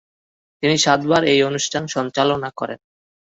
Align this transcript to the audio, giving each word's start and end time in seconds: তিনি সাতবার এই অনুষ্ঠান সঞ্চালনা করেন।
তিনি 0.63 0.75
সাতবার 0.77 1.21
এই 1.23 1.39
অনুষ্ঠান 1.43 1.83
সঞ্চালনা 1.87 2.49
করেন। 2.57 2.79